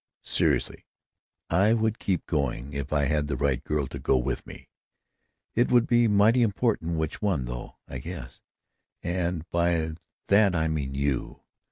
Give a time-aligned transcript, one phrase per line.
[0.23, 0.87] "Seriously
[1.51, 4.67] I would keep going—if I had the right girl to go with me.
[5.53, 9.91] It would be mighty important which one, though, I guess—and by
[10.25, 11.43] that I mean you.